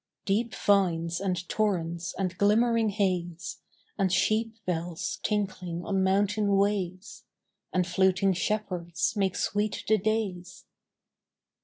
Deep 0.25 0.55
vines 0.55 1.19
and 1.21 1.47
torrents 1.47 2.15
and 2.17 2.35
glimmering 2.39 2.89
haze, 2.89 3.57
And 3.99 4.11
sheep 4.11 4.55
bells 4.65 5.19
tinkling 5.21 5.85
on 5.85 6.03
mountain 6.03 6.55
ways, 6.57 7.23
And 7.71 7.85
fluting 7.85 8.33
shepherds 8.33 9.15
make 9.15 9.35
sweet 9.35 9.83
the 9.87 9.99
days. 9.99 10.65